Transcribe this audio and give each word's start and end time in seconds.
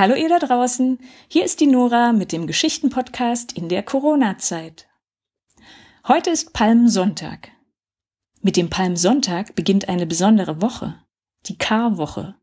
Hallo 0.00 0.14
ihr 0.14 0.30
da 0.30 0.38
draußen, 0.38 0.98
hier 1.28 1.44
ist 1.44 1.60
die 1.60 1.66
Nora 1.66 2.14
mit 2.14 2.32
dem 2.32 2.46
Geschichtenpodcast 2.46 3.52
in 3.52 3.68
der 3.68 3.82
Corona-Zeit. 3.82 4.88
Heute 6.08 6.30
ist 6.30 6.54
Palmsonntag. 6.54 7.50
Mit 8.40 8.56
dem 8.56 8.70
Palmsonntag 8.70 9.54
beginnt 9.54 9.90
eine 9.90 10.06
besondere 10.06 10.62
Woche, 10.62 10.98
die 11.44 11.58
Karwoche, 11.58 12.34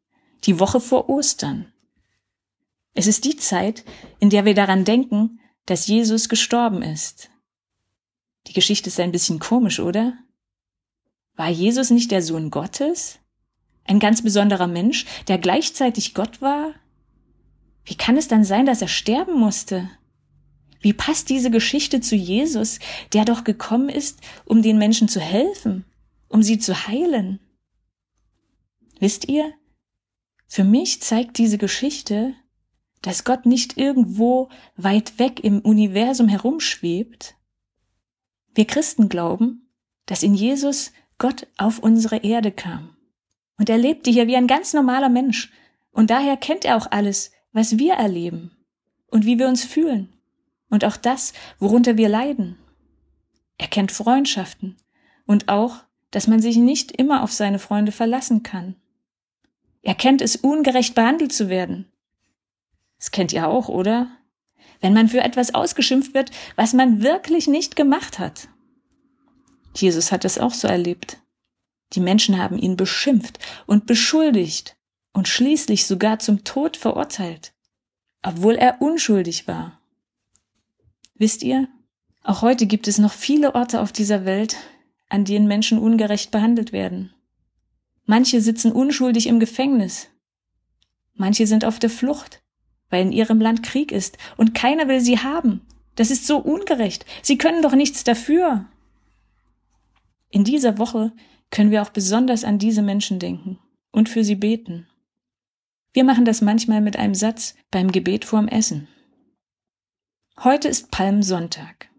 die 0.43 0.59
Woche 0.59 0.79
vor 0.79 1.09
Ostern. 1.09 1.73
Es 2.93 3.07
ist 3.07 3.25
die 3.25 3.37
Zeit, 3.37 3.83
in 4.19 4.29
der 4.29 4.45
wir 4.45 4.53
daran 4.53 4.85
denken, 4.85 5.39
dass 5.65 5.87
Jesus 5.87 6.29
gestorben 6.29 6.83
ist. 6.83 7.31
Die 8.45 8.53
Geschichte 8.53 8.89
ist 8.89 8.99
ein 8.99 9.11
bisschen 9.11 9.39
komisch, 9.39 9.79
oder? 9.79 10.13
War 11.35 11.49
Jesus 11.49 11.89
nicht 11.89 12.11
der 12.11 12.21
Sohn 12.21 12.51
Gottes? 12.51 13.17
Ein 13.83 13.99
ganz 13.99 14.21
besonderer 14.21 14.67
Mensch, 14.67 15.07
der 15.27 15.39
gleichzeitig 15.39 16.13
Gott 16.13 16.39
war? 16.39 16.75
Wie 17.87 17.95
kann 17.95 18.17
es 18.17 18.27
dann 18.27 18.43
sein, 18.43 18.65
dass 18.65 18.81
er 18.81 18.89
sterben 18.89 19.39
musste? 19.39 19.89
Wie 20.81 20.91
passt 20.91 21.29
diese 21.29 21.49
Geschichte 21.49 22.01
zu 22.01 22.17
Jesus, 22.17 22.79
der 23.13 23.23
doch 23.23 23.45
gekommen 23.45 23.87
ist, 23.87 24.19
um 24.43 24.61
den 24.61 24.77
Menschen 24.77 25.07
zu 25.07 25.21
helfen, 25.21 25.85
um 26.27 26.43
sie 26.43 26.59
zu 26.59 26.87
heilen? 26.87 27.39
Wisst 28.99 29.29
ihr, 29.29 29.53
für 30.49 30.65
mich 30.65 31.01
zeigt 31.01 31.37
diese 31.37 31.57
Geschichte, 31.57 32.33
dass 33.01 33.23
Gott 33.23 33.45
nicht 33.45 33.77
irgendwo 33.77 34.49
weit 34.75 35.17
weg 35.17 35.39
im 35.41 35.61
Universum 35.61 36.27
herumschwebt. 36.27 37.35
Wir 38.53 38.67
Christen 38.67 39.07
glauben, 39.07 39.69
dass 40.07 40.23
in 40.23 40.33
Jesus 40.33 40.91
Gott 41.19 41.47
auf 41.57 41.79
unsere 41.79 42.17
Erde 42.17 42.51
kam. 42.51 42.97
Und 43.57 43.69
er 43.69 43.77
lebte 43.77 44.11
hier 44.11 44.27
wie 44.27 44.35
ein 44.35 44.47
ganz 44.47 44.73
normaler 44.73 45.09
Mensch. 45.09 45.53
Und 45.91 46.09
daher 46.09 46.35
kennt 46.35 46.65
er 46.65 46.75
auch 46.75 46.91
alles, 46.91 47.31
was 47.51 47.77
wir 47.77 47.93
erleben 47.93 48.51
und 49.07 49.25
wie 49.25 49.39
wir 49.39 49.47
uns 49.47 49.63
fühlen 49.63 50.13
und 50.69 50.85
auch 50.85 50.97
das, 50.97 51.33
worunter 51.59 51.97
wir 51.97 52.09
leiden. 52.09 52.57
Er 53.57 53.67
kennt 53.67 53.91
Freundschaften 53.91 54.77
und 55.25 55.49
auch, 55.49 55.77
dass 56.11 56.27
man 56.27 56.41
sich 56.41 56.57
nicht 56.57 56.91
immer 56.91 57.23
auf 57.23 57.31
seine 57.31 57.59
Freunde 57.59 57.91
verlassen 57.91 58.43
kann. 58.43 58.75
Er 59.81 59.95
kennt 59.95 60.21
es, 60.21 60.35
ungerecht 60.35 60.95
behandelt 60.95 61.33
zu 61.33 61.49
werden. 61.49 61.91
Das 62.97 63.11
kennt 63.11 63.33
ihr 63.33 63.47
auch, 63.47 63.69
oder? 63.69 64.09
Wenn 64.79 64.93
man 64.93 65.07
für 65.07 65.21
etwas 65.21 65.53
ausgeschimpft 65.53 66.13
wird, 66.13 66.31
was 66.55 66.73
man 66.73 67.01
wirklich 67.01 67.47
nicht 67.47 67.75
gemacht 67.75 68.19
hat. 68.19 68.47
Jesus 69.75 70.11
hat 70.11 70.25
es 70.25 70.37
auch 70.37 70.53
so 70.53 70.67
erlebt. 70.67 71.19
Die 71.93 71.99
Menschen 71.99 72.37
haben 72.37 72.57
ihn 72.57 72.75
beschimpft 72.75 73.39
und 73.65 73.85
beschuldigt 73.85 74.76
und 75.17 75.27
schließlich 75.27 75.87
sogar 75.87 76.19
zum 76.19 76.43
Tod 76.43 76.77
verurteilt, 76.77 77.51
obwohl 78.21 78.53
er 78.53 78.83
unschuldig 78.83 79.47
war. 79.47 79.81
Wisst 81.15 81.41
ihr, 81.41 81.67
auch 82.21 82.43
heute 82.43 82.67
gibt 82.67 82.87
es 82.87 82.99
noch 82.99 83.13
viele 83.13 83.55
Orte 83.55 83.81
auf 83.81 83.91
dieser 83.91 84.25
Welt, 84.25 84.57
an 85.09 85.25
denen 85.25 85.47
Menschen 85.47 85.79
ungerecht 85.79 86.29
behandelt 86.29 86.71
werden. 86.71 87.15
Manche 88.05 88.41
sitzen 88.41 88.71
unschuldig 88.71 89.25
im 89.25 89.39
Gefängnis. 89.39 90.07
Manche 91.15 91.47
sind 91.47 91.65
auf 91.65 91.79
der 91.79 91.89
Flucht, 91.89 92.43
weil 92.91 93.01
in 93.01 93.11
ihrem 93.11 93.41
Land 93.41 93.63
Krieg 93.63 93.91
ist 93.91 94.19
und 94.37 94.53
keiner 94.53 94.87
will 94.87 95.01
sie 95.01 95.17
haben. 95.17 95.65
Das 95.95 96.11
ist 96.11 96.27
so 96.27 96.37
ungerecht. 96.37 97.07
Sie 97.23 97.39
können 97.39 97.63
doch 97.63 97.73
nichts 97.73 98.03
dafür. 98.03 98.65
In 100.29 100.43
dieser 100.43 100.77
Woche 100.77 101.11
können 101.49 101.71
wir 101.71 101.81
auch 101.81 101.89
besonders 101.89 102.43
an 102.43 102.59
diese 102.59 102.83
Menschen 102.83 103.17
denken 103.17 103.57
und 103.91 104.09
für 104.09 104.23
sie 104.23 104.35
beten. 104.35 104.85
Wir 105.93 106.03
machen 106.03 106.25
das 106.25 106.41
manchmal 106.41 106.81
mit 106.81 106.97
einem 106.97 107.15
Satz 107.15 107.55
beim 107.71 107.91
Gebet 107.91 108.25
vorm 108.25 108.47
Essen. 108.47 108.87
Heute 110.43 110.67
ist 110.67 110.91
Palmsonntag. 110.91 111.89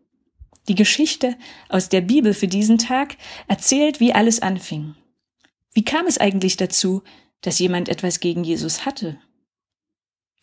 Die 0.68 0.74
Geschichte 0.74 1.36
aus 1.68 1.88
der 1.88 2.02
Bibel 2.02 2.34
für 2.34 2.46
diesen 2.46 2.78
Tag 2.78 3.16
erzählt, 3.48 4.00
wie 4.00 4.12
alles 4.12 4.40
anfing. 4.40 4.94
Wie 5.72 5.84
kam 5.84 6.06
es 6.06 6.18
eigentlich 6.18 6.56
dazu, 6.56 7.02
dass 7.40 7.58
jemand 7.58 7.88
etwas 7.88 8.20
gegen 8.20 8.44
Jesus 8.44 8.84
hatte? 8.84 9.18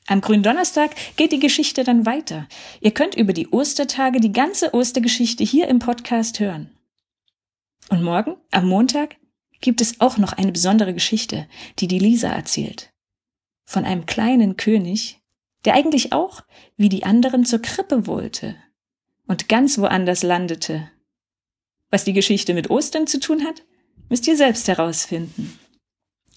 Am 0.08 0.22
Gründonnerstag 0.22 0.92
geht 1.16 1.32
die 1.32 1.40
Geschichte 1.40 1.84
dann 1.84 2.06
weiter. 2.06 2.48
Ihr 2.82 2.92
könnt 2.92 3.16
über 3.16 3.34
die 3.34 3.48
Ostertage 3.48 4.20
die 4.20 4.34
ganze 4.34 4.74
Ostergeschichte 4.74 5.44
hier 5.44 5.68
im 5.68 5.80
Podcast 5.80 6.40
hören. 6.40 6.76
Und 7.90 8.04
morgen, 8.04 8.36
am 8.52 8.68
Montag, 8.68 9.16
gibt 9.62 9.80
es 9.80 10.02
auch 10.02 10.18
noch 10.18 10.34
eine 10.34 10.52
besondere 10.52 10.94
Geschichte, 10.94 11.48
die 11.80 11.88
die 11.88 12.00
Lisa 12.00 12.30
erzählt 12.30 12.92
von 13.66 13.84
einem 13.84 14.06
kleinen 14.06 14.58
König, 14.58 15.22
der 15.66 15.74
eigentlich 15.74 16.14
auch, 16.14 16.44
wie 16.78 16.90
die 16.90 17.04
anderen, 17.04 17.46
zur 17.46 17.62
Krippe 17.62 18.08
wollte 18.08 18.56
und 19.28 19.50
ganz 19.50 19.78
woanders 19.78 20.24
landete. 20.24 20.90
Was 21.90 22.04
die 22.04 22.14
Geschichte 22.14 22.54
mit 22.54 22.70
Ostern 22.70 23.08
zu 23.08 23.20
tun 23.20 23.44
hat, 23.44 23.64
müsst 24.10 24.28
ihr 24.28 24.38
selbst 24.38 24.68
herausfinden. 24.68 25.60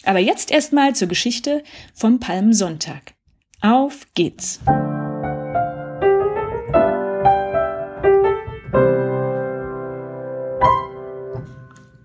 Aber 0.05 0.19
jetzt 0.19 0.51
erstmal 0.51 0.95
zur 0.95 1.09
Geschichte 1.09 1.63
vom 1.95 2.21
Palmsonntag. 2.21 3.15
Auf 3.61 4.07
geht's! 4.15 4.61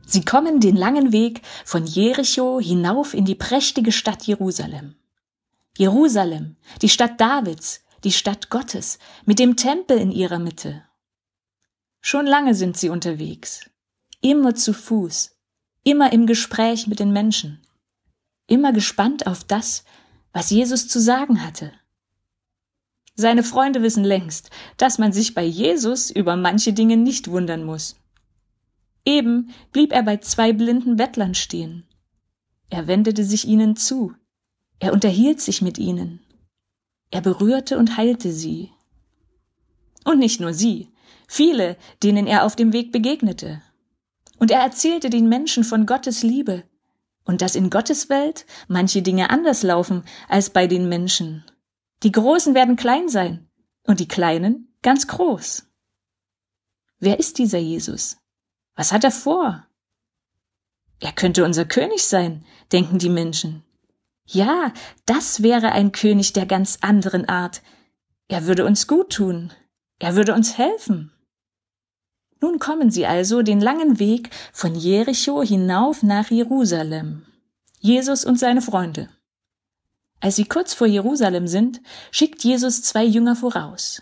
Sie 0.05 0.23
kommen 0.23 0.59
den 0.59 0.75
langen 0.75 1.11
Weg 1.11 1.41
von 1.65 1.87
Jericho 1.87 2.59
hinauf 2.59 3.15
in 3.15 3.25
die 3.25 3.33
prächtige 3.33 3.91
Stadt 3.91 4.23
Jerusalem. 4.27 4.95
Jerusalem, 5.77 6.55
die 6.81 6.89
Stadt 6.89 7.19
Davids, 7.19 7.83
die 8.03 8.11
Stadt 8.11 8.49
Gottes, 8.49 8.99
mit 9.25 9.39
dem 9.39 9.55
Tempel 9.55 9.97
in 9.97 10.11
ihrer 10.11 10.37
Mitte. 10.37 10.83
Schon 12.01 12.27
lange 12.27 12.53
sind 12.53 12.77
sie 12.77 12.89
unterwegs, 12.89 13.69
immer 14.21 14.53
zu 14.53 14.73
Fuß, 14.73 15.35
immer 15.83 16.13
im 16.13 16.27
Gespräch 16.27 16.85
mit 16.85 16.99
den 16.99 17.11
Menschen, 17.11 17.59
immer 18.45 18.71
gespannt 18.71 19.25
auf 19.25 19.43
das, 19.43 19.83
was 20.31 20.49
Jesus 20.49 20.87
zu 20.87 20.99
sagen 20.99 21.43
hatte. 21.43 21.71
Seine 23.15 23.43
Freunde 23.43 23.81
wissen 23.81 24.03
längst, 24.03 24.49
dass 24.77 24.97
man 24.97 25.13
sich 25.13 25.33
bei 25.33 25.43
Jesus 25.43 26.11
über 26.11 26.35
manche 26.35 26.73
Dinge 26.73 26.97
nicht 26.97 27.29
wundern 27.29 27.63
muss. 27.63 27.95
Eben 29.05 29.51
blieb 29.71 29.91
er 29.91 30.03
bei 30.03 30.17
zwei 30.17 30.53
blinden 30.53 30.97
Bettlern 30.97 31.35
stehen. 31.35 31.87
Er 32.69 32.87
wendete 32.87 33.23
sich 33.23 33.47
ihnen 33.47 33.75
zu, 33.75 34.13
er 34.79 34.93
unterhielt 34.93 35.41
sich 35.41 35.61
mit 35.61 35.77
ihnen. 35.77 36.19
Er 37.11 37.21
berührte 37.21 37.77
und 37.77 37.97
heilte 37.97 38.31
sie. 38.31 38.71
Und 40.03 40.19
nicht 40.19 40.39
nur 40.39 40.53
sie, 40.53 40.89
viele, 41.27 41.77
denen 42.01 42.27
er 42.27 42.43
auf 42.43 42.55
dem 42.55 42.73
Weg 42.73 42.91
begegnete. 42.91 43.61
Und 44.39 44.51
er 44.51 44.61
erzählte 44.61 45.09
den 45.09 45.29
Menschen 45.29 45.63
von 45.63 45.85
Gottes 45.85 46.23
Liebe 46.23 46.63
und 47.25 47.41
dass 47.41 47.55
in 47.55 47.69
Gottes 47.69 48.09
Welt 48.09 48.45
manche 48.67 49.01
Dinge 49.01 49.29
anders 49.29 49.63
laufen 49.63 50.03
als 50.27 50.49
bei 50.49 50.67
den 50.67 50.89
Menschen. 50.89 51.45
Die 52.03 52.11
Großen 52.11 52.53
werden 52.53 52.75
klein 52.75 53.07
sein 53.07 53.47
und 53.85 53.99
die 53.99 54.07
Kleinen 54.07 54.73
ganz 54.81 55.07
groß. 55.07 55.65
Wer 56.99 57.19
ist 57.19 57.37
dieser 57.37 57.59
Jesus? 57.59 58.17
Was 58.75 58.91
hat 58.91 59.03
er 59.03 59.11
vor? 59.11 59.65
Er 60.99 61.11
könnte 61.11 61.45
unser 61.45 61.65
König 61.65 62.03
sein, 62.03 62.45
denken 62.71 62.97
die 62.97 63.09
Menschen. 63.09 63.63
Ja, 64.25 64.73
das 65.05 65.43
wäre 65.43 65.71
ein 65.71 65.91
König 65.91 66.33
der 66.33 66.45
ganz 66.45 66.79
anderen 66.81 67.27
Art. 67.27 67.61
Er 68.27 68.45
würde 68.45 68.65
uns 68.65 68.87
gut 68.87 69.11
tun. 69.11 69.51
Er 69.99 70.15
würde 70.15 70.33
uns 70.33 70.57
helfen. 70.57 71.11
Nun 72.41 72.59
kommen 72.59 72.91
sie 72.91 73.05
also 73.05 73.41
den 73.41 73.61
langen 73.61 73.99
Weg 73.99 74.29
von 74.51 74.75
Jericho 74.75 75.43
hinauf 75.43 76.03
nach 76.03 76.29
Jerusalem. 76.29 77.25
Jesus 77.79 78.25
und 78.25 78.37
seine 78.37 78.61
Freunde. 78.61 79.09
Als 80.19 80.37
sie 80.37 80.45
kurz 80.45 80.73
vor 80.73 80.87
Jerusalem 80.87 81.47
sind, 81.47 81.81
schickt 82.11 82.43
Jesus 82.43 82.81
zwei 82.81 83.03
Jünger 83.03 83.35
voraus. 83.35 84.01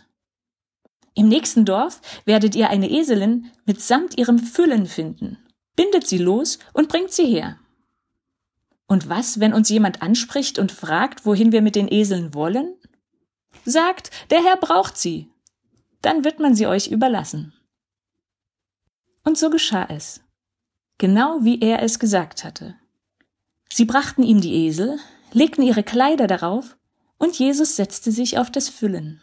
Im 1.13 1.27
nächsten 1.27 1.65
Dorf 1.65 1.99
werdet 2.25 2.55
ihr 2.55 2.69
eine 2.69 2.89
Eselin 2.89 3.51
mitsamt 3.65 4.17
ihrem 4.17 4.39
Füllen 4.39 4.85
finden. 4.85 5.37
Bindet 5.75 6.07
sie 6.07 6.17
los 6.17 6.57
und 6.73 6.89
bringt 6.89 7.11
sie 7.11 7.25
her. 7.25 7.57
Und 8.91 9.07
was, 9.07 9.39
wenn 9.39 9.53
uns 9.53 9.69
jemand 9.69 10.01
anspricht 10.01 10.59
und 10.59 10.73
fragt, 10.73 11.25
wohin 11.25 11.53
wir 11.53 11.61
mit 11.61 11.77
den 11.77 11.89
Eseln 11.89 12.33
wollen? 12.33 12.75
Sagt, 13.63 14.11
der 14.31 14.43
Herr 14.43 14.57
braucht 14.57 14.97
sie. 14.97 15.29
Dann 16.01 16.25
wird 16.25 16.41
man 16.41 16.55
sie 16.55 16.67
euch 16.67 16.87
überlassen. 16.87 17.53
Und 19.23 19.37
so 19.37 19.49
geschah 19.49 19.85
es. 19.89 20.19
Genau 20.97 21.39
wie 21.41 21.61
er 21.61 21.81
es 21.83 21.99
gesagt 21.99 22.43
hatte. 22.43 22.75
Sie 23.71 23.85
brachten 23.85 24.23
ihm 24.23 24.41
die 24.41 24.67
Esel, 24.67 24.99
legten 25.31 25.63
ihre 25.63 25.83
Kleider 25.83 26.27
darauf, 26.27 26.77
und 27.17 27.39
Jesus 27.39 27.77
setzte 27.77 28.11
sich 28.11 28.39
auf 28.39 28.51
das 28.51 28.67
Füllen. 28.67 29.21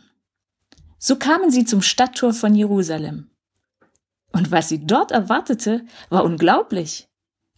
So 0.99 1.17
kamen 1.17 1.51
sie 1.51 1.67
zum 1.67 1.83
Stadttor 1.83 2.33
von 2.33 2.55
Jerusalem. 2.55 3.33
Und 4.33 4.51
was 4.51 4.71
sie 4.71 4.87
dort 4.87 5.11
erwartete, 5.11 5.85
war 6.09 6.25
unglaublich. 6.25 7.08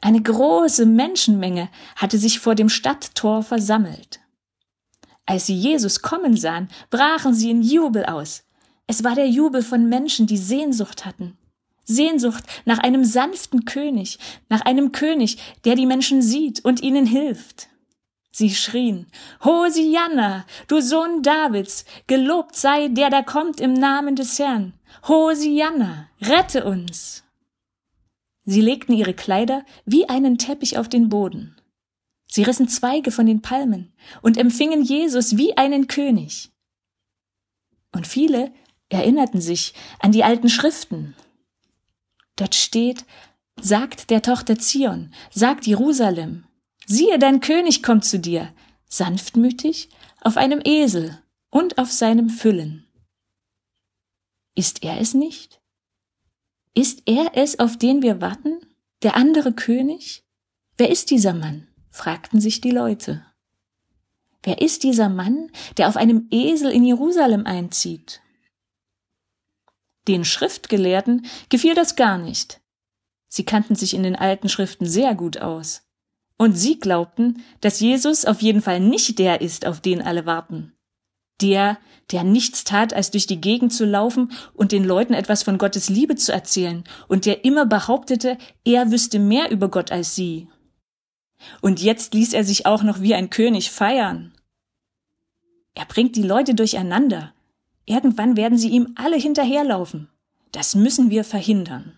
Eine 0.00 0.23
große 0.23 0.87
Menschenmenge 0.87 1.69
hatte 1.97 2.19
sich 2.19 2.41
vor 2.41 2.55
dem 2.55 2.69
Stadttor 2.69 3.43
versammelt. 3.43 4.20
Als 5.26 5.47
sie 5.47 5.55
Jesus 5.55 6.02
kommen 6.02 6.37
sahen, 6.37 6.69
brachen 6.91 7.35
sie 7.35 7.50
in 7.50 7.62
Jubel 7.62 8.06
aus. 8.06 8.44
Es 8.87 9.05
war 9.05 9.14
der 9.14 9.29
Jubel 9.29 9.62
von 9.62 9.88
Menschen, 9.88 10.26
die 10.26 10.38
Sehnsucht 10.38 11.05
hatten. 11.05 11.37
Sehnsucht 11.85 12.44
nach 12.64 12.79
einem 12.79 13.05
sanften 13.05 13.64
König, 13.64 14.19
nach 14.49 14.62
einem 14.62 14.93
König, 14.93 15.38
der 15.64 15.75
die 15.75 15.87
Menschen 15.87 16.23
sieht 16.23 16.64
und 16.64 16.82
ihnen 16.82 17.06
hilft. 17.06 17.69
Sie 18.32 18.55
schrien, 18.55 19.06
Hosianna, 19.44 20.46
du 20.69 20.81
Sohn 20.81 21.23
Davids, 21.23 21.85
gelobt 22.06 22.56
sei 22.56 22.88
der, 22.88 23.11
der 23.11 23.25
kommt 23.25 23.61
im 23.61 23.73
Namen 23.75 24.17
des 24.17 24.38
Herrn. 24.38 24.73
Hosianna, 25.06 26.08
rette 26.23 26.64
uns. 26.64 27.25
Sie 28.45 28.61
legten 28.61 28.93
ihre 28.93 29.15
Kleider 29.15 29.65
wie 29.85 30.09
einen 30.09 30.39
Teppich 30.39 30.79
auf 30.79 30.89
den 30.89 31.09
Boden. 31.09 31.57
Sie 32.27 32.43
rissen 32.43 32.69
Zweige 32.69 33.11
von 33.11 33.27
den 33.27 33.43
Palmen 33.43 33.93
und 34.23 34.37
empfingen 34.37 34.83
Jesus 34.83 35.37
wie 35.37 35.57
einen 35.57 35.89
König. 35.89 36.51
Und 37.93 38.07
viele 38.07 38.53
erinnerten 38.89 39.41
sich 39.41 39.75
an 39.99 40.13
die 40.13 40.25
alten 40.25 40.49
Schriften. 40.49 41.17
Dort 42.37 42.55
steht, 42.55 43.05
sagt 43.61 44.11
der 44.11 44.23
Tochter 44.23 44.59
Zion, 44.59 45.13
sagt 45.31 45.67
Jerusalem, 45.67 46.45
siehe, 46.87 47.19
dein 47.19 47.41
König 47.41 47.83
kommt 47.83 48.05
zu 48.05 48.19
dir, 48.19 48.53
sanftmütig, 48.87 49.89
auf 50.21 50.37
einem 50.37 50.61
Esel 50.65 51.21
und 51.51 51.79
auf 51.79 51.91
seinem 51.91 52.31
Füllen. 52.31 52.87
Ist 54.55 54.83
er 54.83 55.01
es 55.01 55.15
nicht? 55.15 55.60
Ist 56.75 57.02
er 57.06 57.32
es, 57.34 57.58
auf 57.58 57.76
den 57.76 58.02
wir 58.02 58.20
warten? 58.20 58.61
Der 59.02 59.17
andere 59.17 59.52
König? 59.52 60.25
Wer 60.76 60.90
ist 60.90 61.11
dieser 61.11 61.34
Mann? 61.34 61.67
fragten 61.90 62.40
sich 62.40 62.61
die 62.61 62.70
Leute. 62.70 63.25
Wer 64.43 64.61
ist 64.61 64.84
dieser 64.84 65.08
Mann, 65.08 65.50
der 65.76 65.88
auf 65.88 65.96
einem 65.96 66.28
Esel 66.31 66.70
in 66.70 66.84
Jerusalem 66.84 67.44
einzieht? 67.44 68.20
Den 70.08 70.25
Schriftgelehrten 70.25 71.26
gefiel 71.49 71.75
das 71.75 71.96
gar 71.96 72.17
nicht. 72.17 72.61
Sie 73.28 73.44
kannten 73.44 73.75
sich 73.75 73.94
in 73.94 74.02
den 74.02 74.17
alten 74.17 74.49
Schriften 74.49 74.87
sehr 74.87 75.14
gut 75.14 75.38
aus. 75.38 75.82
Und 76.38 76.55
sie 76.55 76.78
glaubten, 76.78 77.44
dass 77.61 77.81
Jesus 77.81 78.25
auf 78.25 78.40
jeden 78.40 78.62
Fall 78.62 78.81
nicht 78.81 79.19
der 79.19 79.40
ist, 79.43 79.67
auf 79.67 79.81
den 79.81 80.00
alle 80.00 80.25
warten. 80.25 80.72
Der, 81.41 81.79
der 82.11 82.25
nichts 82.25 82.65
tat, 82.65 82.93
als 82.93 83.11
durch 83.11 83.27
die 83.27 83.41
Gegend 83.41 83.73
zu 83.73 83.85
laufen 83.85 84.33
und 84.55 84.73
den 84.73 84.85
Leuten 84.85 85.15
etwas 85.15 85.43
von 85.43 85.59
Gottes 85.59 85.89
Liebe 85.89 86.17
zu 86.17 86.33
erzählen 86.33 86.85
und 87.09 87.27
der 87.27 87.45
immer 87.45 87.67
behauptete, 87.67 88.37
er 88.65 88.91
wüsste 88.91 89.19
mehr 89.19 89.51
über 89.51 89.69
Gott 89.69 89.93
als 89.93 90.15
sie. 90.15 90.49
Und 91.61 91.81
jetzt 91.81 92.15
ließ 92.15 92.35
er 92.35 92.45
sich 92.45 92.67
auch 92.67 92.83
noch 92.83 93.01
wie 93.01 93.15
ein 93.15 93.31
König 93.31 93.71
feiern. 93.71 94.33
Er 95.75 95.87
bringt 95.87 96.17
die 96.17 96.23
Leute 96.23 96.55
durcheinander. 96.55 97.33
Irgendwann 97.87 98.37
werden 98.37 98.59
sie 98.59 98.69
ihm 98.69 98.93
alle 98.97 99.17
hinterherlaufen. 99.17 100.09
Das 100.53 100.75
müssen 100.75 101.11
wir 101.11 101.25
verhindern. 101.25 101.93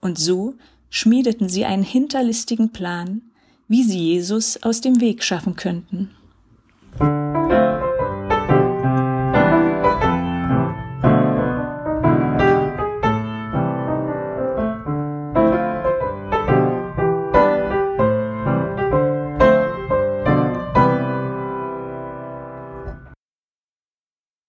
Und 0.00 0.18
so 0.18 0.54
schmiedeten 0.88 1.48
sie 1.48 1.64
einen 1.64 1.82
hinterlistigen 1.82 2.72
Plan, 2.72 3.22
wie 3.68 3.82
sie 3.82 3.98
Jesus 3.98 4.62
aus 4.62 4.80
dem 4.80 5.00
Weg 5.00 5.24
schaffen 5.24 5.56
könnten. 5.56 6.10